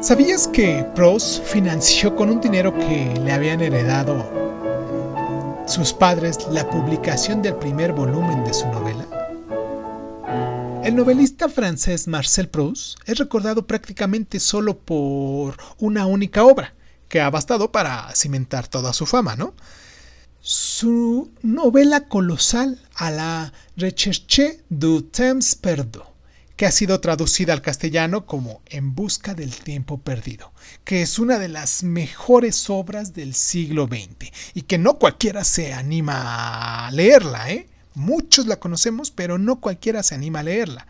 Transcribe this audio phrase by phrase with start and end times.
[0.00, 4.24] ¿Sabías que Proust financió con un dinero que le habían heredado
[5.66, 9.04] sus padres la publicación del primer volumen de su novela?
[10.82, 16.72] El novelista francés Marcel Proust es recordado prácticamente solo por una única obra,
[17.10, 19.52] que ha bastado para cimentar toda su fama, ¿no?
[20.40, 26.04] Su novela colosal a la Recherche du temps perdu,
[26.60, 30.52] que ha sido traducida al castellano como En busca del tiempo perdido,
[30.84, 35.72] que es una de las mejores obras del siglo XX y que no cualquiera se
[35.72, 37.66] anima a leerla, ¿eh?
[37.94, 40.86] Muchos la conocemos, pero no cualquiera se anima a leerla.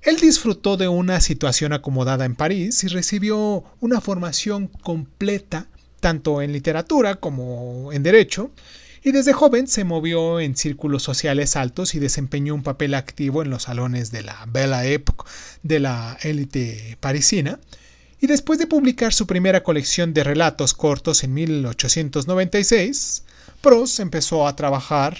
[0.00, 5.66] Él disfrutó de una situación acomodada en París y recibió una formación completa
[6.00, 8.50] tanto en literatura como en derecho,
[9.02, 13.50] y desde joven se movió en círculos sociales altos y desempeñó un papel activo en
[13.50, 15.24] los salones de la Belle Époque
[15.62, 17.60] de la élite parisina.
[18.20, 23.24] Y después de publicar su primera colección de relatos cortos en 1896,
[23.60, 25.16] Proust empezó a trabajar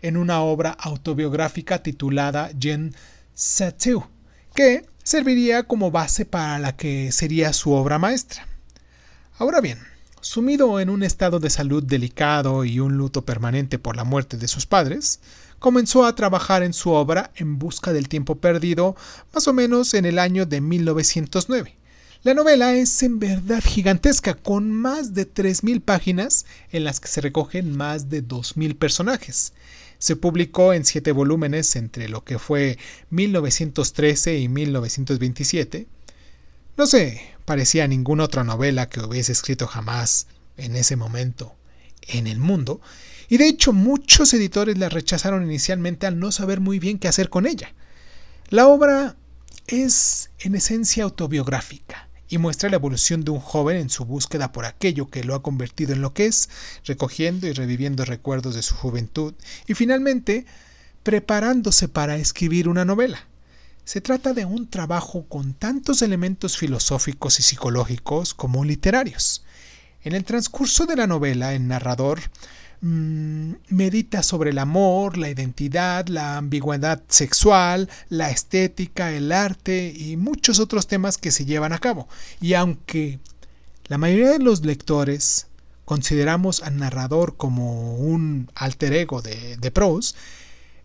[0.00, 2.94] en una obra autobiográfica titulada Jean
[3.34, 4.06] Satiu,
[4.54, 8.46] que serviría como base para la que sería su obra maestra.
[9.38, 9.78] Ahora bien,
[10.20, 14.48] sumido en un estado de salud delicado y un luto permanente por la muerte de
[14.48, 15.20] sus padres,
[15.58, 18.96] comenzó a trabajar en su obra En busca del tiempo perdido
[19.34, 21.76] más o menos en el año de 1909.
[22.22, 27.22] La novela es en verdad gigantesca, con más de 3.000 páginas en las que se
[27.22, 29.54] recogen más de 2.000 personajes.
[29.98, 35.86] Se publicó en siete volúmenes entre lo que fue 1913 y 1927.
[36.76, 40.26] No se parecía a ninguna otra novela que hubiese escrito jamás
[40.56, 41.56] en ese momento
[42.02, 42.80] en el mundo,
[43.28, 47.28] y de hecho muchos editores la rechazaron inicialmente al no saber muy bien qué hacer
[47.28, 47.74] con ella.
[48.48, 49.16] La obra
[49.66, 54.64] es en esencia autobiográfica y muestra la evolución de un joven en su búsqueda por
[54.64, 56.48] aquello que lo ha convertido en lo que es,
[56.84, 59.34] recogiendo y reviviendo recuerdos de su juventud
[59.66, 60.46] y finalmente
[61.02, 63.26] preparándose para escribir una novela.
[63.84, 69.44] Se trata de un trabajo con tantos elementos filosóficos y psicológicos como literarios.
[70.02, 72.20] En el transcurso de la novela, el narrador
[72.82, 80.16] Mm, medita sobre el amor, la identidad, la ambigüedad sexual, la estética, el arte y
[80.16, 82.08] muchos otros temas que se llevan a cabo.
[82.40, 83.18] Y aunque
[83.88, 85.46] la mayoría de los lectores
[85.84, 89.72] consideramos al narrador como un alter ego de, de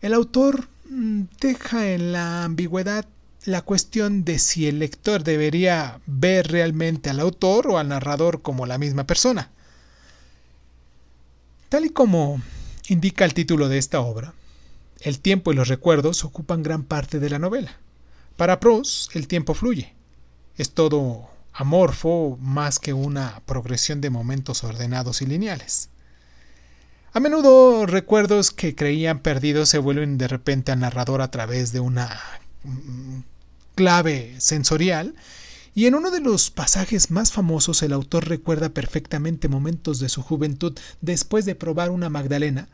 [0.02, 3.06] el autor deja en la ambigüedad
[3.46, 8.66] la cuestión de si el lector debería ver realmente al autor o al narrador como
[8.66, 9.52] la misma persona.
[11.70, 12.42] Tal y como
[12.88, 14.34] indica el título de esta obra,
[15.02, 17.78] el tiempo y los recuerdos ocupan gran parte de la novela.
[18.38, 19.94] Para Proust, el tiempo fluye.
[20.58, 25.90] Es todo amorfo más que una progresión de momentos ordenados y lineales.
[27.16, 31.80] A menudo recuerdos que creían perdidos se vuelven de repente al narrador a través de
[31.80, 32.20] una
[32.66, 33.20] mm,
[33.74, 35.16] clave sensorial
[35.74, 40.22] y en uno de los pasajes más famosos el autor recuerda perfectamente momentos de su
[40.24, 42.68] juventud después de probar una magdalena,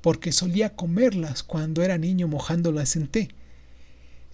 [0.00, 3.28] porque solía comerlas cuando era niño mojándolas en té.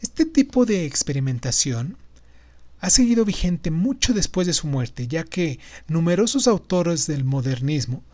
[0.01, 1.97] Este tipo de experimentación
[2.79, 5.59] ha seguido vigente mucho después de su muerte, ya que
[5.89, 8.05] numerosos autores del modernismo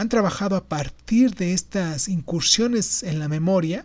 [0.00, 3.84] han trabajado a partir de estas incursiones en la memoria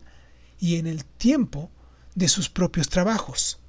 [0.61, 1.69] y en el tiempo
[2.15, 3.59] de sus propios trabajos.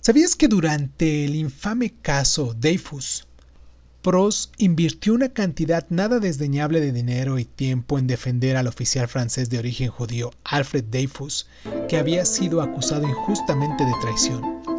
[0.00, 3.26] ¿Sabías que durante el infame caso Dreyfus,
[4.00, 9.50] Prost invirtió una cantidad nada desdeñable de dinero y tiempo en defender al oficial francés
[9.50, 11.48] de origen judío Alfred Dreyfus,
[11.88, 14.77] que había sido acusado injustamente de traición?